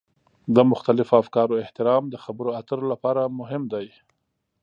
د 0.55 0.57
مختلفو 0.71 1.13
افکارو 1.23 1.59
احترام 1.63 2.03
د 2.09 2.15
خبرو 2.23 2.49
اترو 2.59 2.85
لپاره 2.93 3.21
مهم 3.39 3.63
دی. 3.73 3.87